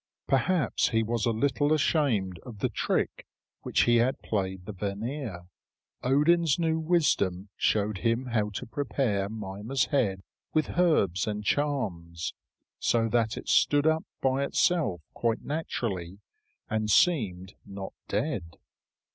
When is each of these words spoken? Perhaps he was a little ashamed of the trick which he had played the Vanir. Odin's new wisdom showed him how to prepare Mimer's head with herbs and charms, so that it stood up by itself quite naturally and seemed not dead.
Perhaps 0.25 0.89
he 0.89 1.03
was 1.03 1.27
a 1.27 1.31
little 1.31 1.71
ashamed 1.71 2.39
of 2.39 2.57
the 2.57 2.69
trick 2.69 3.27
which 3.61 3.81
he 3.83 3.97
had 3.97 4.19
played 4.23 4.65
the 4.65 4.71
Vanir. 4.71 5.43
Odin's 6.01 6.57
new 6.57 6.79
wisdom 6.79 7.49
showed 7.55 7.99
him 7.99 8.25
how 8.33 8.49
to 8.49 8.65
prepare 8.65 9.29
Mimer's 9.29 9.85
head 9.93 10.23
with 10.55 10.71
herbs 10.79 11.27
and 11.27 11.45
charms, 11.45 12.33
so 12.79 13.07
that 13.09 13.37
it 13.37 13.47
stood 13.47 13.85
up 13.85 14.03
by 14.21 14.43
itself 14.43 15.01
quite 15.13 15.43
naturally 15.43 16.17
and 16.67 16.89
seemed 16.89 17.53
not 17.63 17.93
dead. 18.07 18.57